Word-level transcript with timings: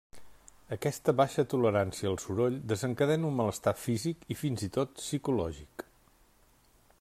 Aquesta 0.75 1.13
baixa 1.19 1.43
tolerància 1.51 2.09
al 2.11 2.17
soroll 2.23 2.57
desencadena 2.71 3.29
un 3.29 3.37
malestar 3.41 3.75
físic 3.83 4.27
i, 4.29 4.39
fins 4.45 4.65
i 4.69 4.71
tot, 4.79 4.97
psicològic. 5.03 5.87